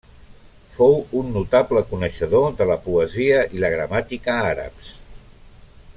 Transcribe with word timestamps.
Fou 0.77 0.95
un 1.19 1.29
notable 1.35 1.83
coneixedor 1.91 2.49
de 2.63 2.69
la 2.71 2.79
poesia 2.87 3.45
i 3.59 3.63
la 3.65 3.73
gramàtica 3.77 4.39
àrabs. 4.55 4.93